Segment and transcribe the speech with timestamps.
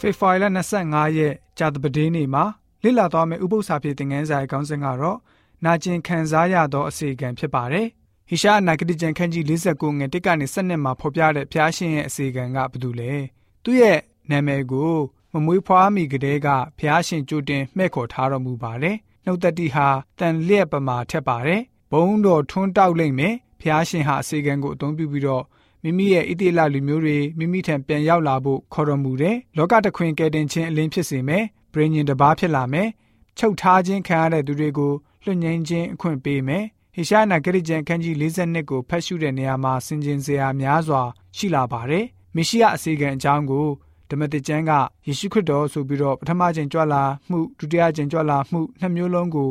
[0.00, 0.46] ဖေဖော်ဝါရီလ
[0.80, 2.44] 25ရက်ကြာသပတေးနေ့မှာ
[2.82, 5.18] လေ့လာသွားမယ့်ဥပုသ္စာပြေသင်ခန်းစာရဲ့ခေါင်းစဉ်ကတော့
[5.64, 7.86] နာကျင်ခံစားရသောအစီအကံဖြစ်ပါတယ်။
[8.28, 13.12] ဟိရှားနာဂတိကျမ်းခန်းကြီး49ငွေ1ကနေ7မှာဖော်ပြတဲ့ဖျားရှင်ရဲ့အစီအကံကဘာတူလဲ။
[13.64, 13.98] သူ့ရဲ့
[14.30, 14.92] နာမည်ကို
[15.32, 21.60] မမွေးဖွားမိကလေးကဖျားရှင်ကြိုတင်မှဲ့ခေါ်ထားတော်မူပါတယ်။နှုတ်သက်တိဟာတန်လျက်ပမာထက်ပါတယ်။
[21.92, 25.44] ဘုံတော်ထွန်းတောက်လိမ့်မယ်။ဖျားရှင်ဟာအစီအကံကိုအသုံးပြုပြီးတော့
[25.82, 32.88] မိမိရဲ့ဣတိလလူမျိုးတွေမိမိထံပြန်ရောက်လာဖို့ခေါ်တော်မူတယ်။လောကတခွင်ကယ်တင်ခြင်းအလင်းဖြစ်စေမယ်။ပြင်းညင်တပါးဖြစ်လာမယ်။
[33.38, 34.92] ချုပ်ထားခြင်းခံရတဲ့သူတွေကို
[35.24, 36.64] လွတ်ငင်းခြင်းအခွင့်ပေးမယ်။
[36.94, 41.02] ဟေရှားနာဂရိကျန်ခန်းကြီး42ကိုဖတ်ရှုတဲ့နေရာမှာဆင်ခြင်စရာများစွာ
[41.36, 42.04] ရှိလာပါတယ်။
[42.34, 43.66] မေရှိယအစီကံအကြောင်းကို
[44.10, 44.72] ဓမ္မတိကျမ်းက
[45.06, 49.48] ယေရှုခရစ်တော်ဆိုပြီးတော့ပထမကျင့်ကြွလာမှုဒုတိယကျင့်ကြွလာမှုနှစ်မျိုးလုံးကို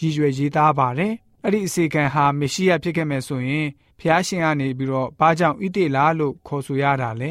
[0.00, 1.12] ရည်ရွယ်ရေးသားပါတယ်။
[1.48, 3.66] အဲ့ဒီအစီကံဟာမေရှိယဖြစ်ခဲ့မယ်ဆိုရင်
[4.00, 7.30] ဖျားရှင်ကနေပြီးတော့ဘာကြောင့်ဣတိလာလို့ခေါ်ဆိုရတာလဲ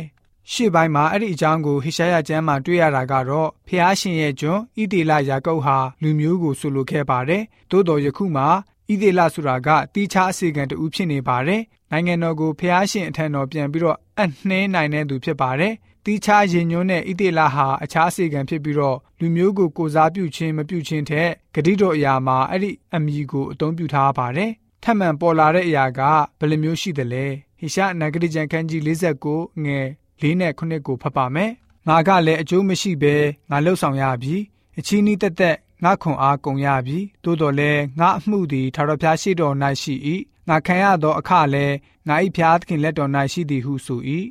[0.52, 8.48] ရှေ့ပိုင်းမှာအဲ့ဒီအကြောင်းကိုဟေရှာယကျမ်းမှာတွေ့ရတာကတော့ဖျားရှင်ရဲ့ကျွန်ဣတိလယာကုပ်ဟာလူမျိုးကိုဆိုလိုခဲ့ပါတယ်သို့တော်ယခုမှာ
[8.92, 15.74] ဣတိလဆိုတာကတီးခြားအစီကံတူဖြစ်နေပါတယ်နိုင်ငံတော်ကိုဖျားရှင်အထံတော်ပြန်ပြီးတော့အနှင်းနိုင်တဲ့သူဖြစ်ပါတယ်
[16.06, 24.52] တီးခြားရင်ညွန်းတဲ့ဣတိလဟာအခြားအစီကံဖြစ်ပြီးတော့လူမျိုးကိုကိုစားပြုခြင်းမပြုခြင်းထက်ဂတိတော်အရာမှာအဲ့ဒီအမည်ကိုအသုံးပြုထားပါတယ်
[24.84, 26.02] ထပ်မံပေါ်လာတဲ့အရာက
[26.40, 27.26] ဘယ်လိုမျိုးရှိသလဲ
[27.60, 28.82] ဟိရှာနဂတိကျန်ခန်းကြီး
[29.26, 29.86] 49ငယ်
[30.22, 31.52] ၄နဲ့9ကိုဖတ်ပါမယ်
[31.88, 33.16] ငါကလည်းအကျိုးမရှိဘဲ
[33.50, 34.36] ငါလှုပ်ဆောင်ရပြီ
[34.80, 39.94] အချီးနီးတက်တက် ငါခွန်အားကုန်ရပြီသို့တော်လည်းငါအမှုသည်ထာဝရဘုရားရှိတော်၌ရှိ၏
[40.50, 41.76] ငါခံရသောအခလည်း
[42.08, 44.02] ငါ၏ဘုရားသခင်လက်တော်၌ရှိသည်ဟုဆို၏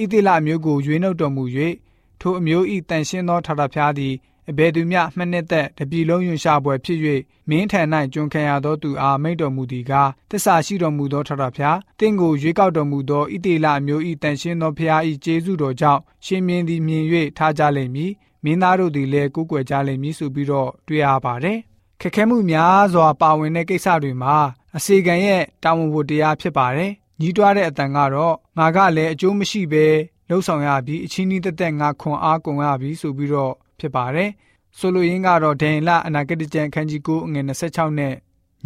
[0.00, 1.44] ဣတိလအမျိုးကိုရွေးနှုတ်တော်မူ၍
[2.20, 4.14] ထိုအမျိုး၏တန်ရှင်းသောထာဝရဘုရားသည်
[4.50, 6.98] အဘယ်သူမျှမှနှစ်သက်တပြီလုံးယွန်ရှာပွဲဖြစ်၍
[7.48, 7.80] မင်းထံ၌
[8.12, 17.04] ကျွန်ခံရသောသူအားမိန့်တော်မူသည်ကားတစ္ဆာရှိတော်မူသောထထဖျားတင့်ကိုရွေးကောက်တော်မူသောဣတေလအမျိုး၏တန်ရှင်းသောဖျား၏ကျေးဇူးတော်ကြောင့်ရှင်မြင်းသည်မြင်၍
[17.38, 18.12] ထားကြလိမ့်မည်
[18.44, 21.58] မင်းသားတို့သည်လည်းကိုးကွယ်ကြလိမ့်မည်ဆိုပြီးတော့တွေ့ရပါတယ်
[22.00, 24.36] ခက်ခဲမှုများစွာပါဝင်တဲ့ကိစ္စတွေမှာ
[24.76, 29.86] အစေခံရဲ့တာဝန်ဝတ္တရားဖြစ်ပါတယ်ညီးတွားတဲ့အတန်ကတော့ငါကလည်းအကျိုးမရှိဘဲ
[30.28, 34.30] လှုပ်ဆောင်ရပြီးအချင်းကြီးတက်တက်ငါခွန်အားကုန်ရပြီးဆိုပြီးတော့ဖြစ်ပါတယ်။
[34.78, 38.14] ဆိုလိုရင်းကတော့ဒိန်လအနာဂတိကျမ်းခန်းကြီး9အငယ်26နဲ့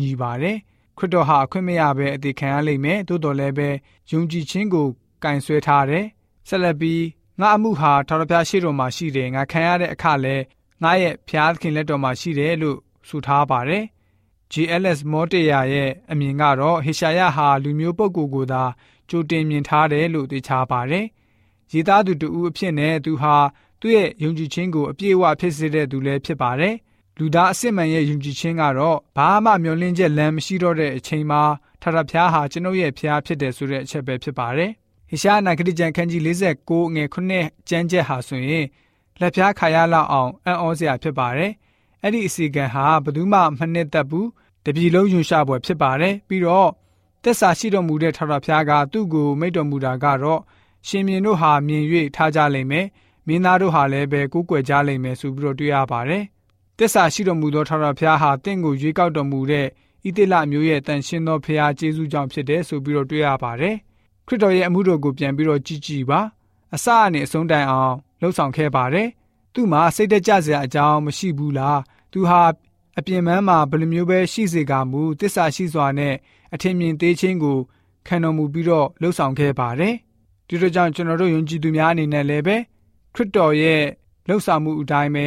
[0.00, 0.56] ညီပါတယ်။
[0.98, 3.68] ခရစ်တော်ဟာအခွင့်မရဘဲအသေးခံရလိမ့်မယ်။သို့တော်လည်းပဲ
[4.10, 4.86] ယုံကြည်ခြင်းကို
[5.24, 6.04] ကင်ဆွဲထားတယ်။
[6.48, 7.02] ဆက်လက်ပြီး
[7.40, 10.36] ငါအမှုဟာထာဝရဘုရားရှိတော်မှာရှိတယ်။ငါခံရတဲ့အခါလဲ
[10.82, 12.78] ငါရဲ့ဘုရားသခင်လက်တော်မှာရှိတယ်လို့
[13.08, 13.84] ဆိုထားပါတယ်။
[14.52, 18.62] GLS မောတေယာရဲ့အမြင်ကတော့ဟေရှာယဟာလူမျိုးပုဂ္ဂိုလ်ကိုသာ
[19.10, 21.06] ကြိုတင်မြင်ထားတယ်လို့သိချပါတယ်။
[21.72, 23.36] ရေးသားသူတူဦးအဖြစ်နဲ့သူဟာ
[23.86, 26.74] သူ့ရဲ့ယုံကြည်ခြင်းကိုအပြည့်အဝဖြစ်စေတဲ့သူလည်းဖြစ်ပါတယ်။
[27.18, 31.42] လူသားအစစ်မှန်ရဲ့ယုံကြည်ခြင်းကတော့ဘာမှမျှော်လင့်ချက်လမ်းမရှိတော့တဲ့အချိန်မှာ
[31.82, 34.70] ထထဖျားဟာကျွန်ုပ်ရဲ့ဖျားဖြစ်တယ်ဆိုတဲ့အချက်ပဲဖြစ်ပါတယ်။
[35.10, 37.04] ဟိရှားနာဂတိကျမ်းခန်းကြီး49ငွေ
[37.40, 38.66] 9ကျမ်းချက်ဟာဆိုရင်
[39.20, 41.52] လက်ဖျားခါရလောက်အောင်အံ့ဩစရာဖြစ်ပါတယ်။
[42.02, 44.28] အဲ့ဒီအစီကံဟာဘယ်သူမှမနှစ်သက်ဘူး
[44.64, 46.70] တပြည်လုံးယွန်ရှာပွဲဖြစ်ပါတယ်။ပြီးတော့
[47.22, 50.40] တက်စာရှိတော်မူတဲ့ထထဖျားကသူ့ကိုမိတ်တော်မူတာကတော့
[50.86, 51.84] ရှင်မြင်တို့ဟာမြင်၍
[52.16, 52.86] ထားကြလိမ့်မယ်။
[53.26, 56.24] မင်းသားတို့ဟာလည်းပဲကိုးကွယ်ကြလိမ့်မယ်ဆိုပြီးတော့တွေ့ရပါတယ်။
[56.78, 59.66] တစ္ဆာရှိတော်မူသောထာဝရဘုရားဟာတင့်ကိုရွေးကောက်တော်မူတဲ့
[60.06, 63.74] ဣတိလမျိုးရဲ့တန်ရှင်းသောဘုရားကျေးဇူးကြောင့်ဖြစ်တယ်ဆိုပြီးတော့တွေ့ရပါတယ်။
[64.26, 66.20] ခရစ်တော်ရဲ့အမှုတော်ကိုပြန်ပြီးတော့ကြည်ကြည်ပါ။
[66.74, 69.08] အစအနေအဆုံးတိုင်အောင်လှုပ်ဆောင်ခဲ့ပါတယ်။
[69.54, 71.78] သူ့မှာစိတ်တကြစရာအကြောင်းမရှိဘူးလား။
[72.12, 72.42] သူဟာ
[72.98, 76.14] အပြင်ပန်းမှာဘယ်လိုမျိုးပဲရှိစေကမူတစ္ဆာရှိစွာနဲ့
[76.54, 77.58] အထင်မြင်သေးခြင်းကို
[78.06, 79.94] ခံတော်မူပြီးတော့လှုပ်ဆောင်ခဲ့ပါတယ်။
[80.48, 82.56] ဒီလိုကြောင့်ကျွန်တော်တို့ယုံကြည်သူများအနေနဲ့လည်းပဲ
[83.16, 83.82] ခရစ်တော်ရဲ့
[84.28, 85.26] လှုပ်ဆောင်မှုအတိုင်းပဲ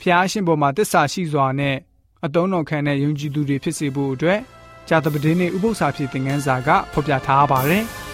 [0.00, 1.76] ဖျားရှင်ပေါ်မှာတစ္ဆာရှိစွာနဲ့
[2.24, 4.40] အတုံးတော်ခံတဲ့ယုံကြည်သူတွေဖြစ်စေဖို့အတွက်
[4.88, 7.84] ဂျာတပဒင်းနဲ့ဥပု္ပ္ပစာဖြစ်တဲ့ငန်းစာကဖော်ပြထားပါတယ်။